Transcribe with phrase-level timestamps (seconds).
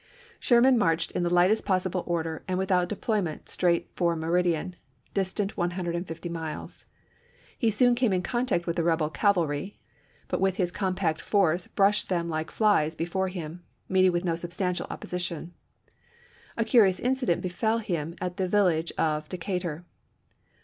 [0.39, 4.75] Sherman marched in the lightest possible order and without deployment straight for Meridian,
[5.13, 6.85] distant 150 miles.
[7.55, 9.77] He soon came in contact with the rebel cavalry,
[10.27, 14.35] but with his compact force brushed them like flies be fore him, meeting with no
[14.35, 15.53] substantial opposition.
[16.57, 19.85] A curious incident befell him at the village of De catur.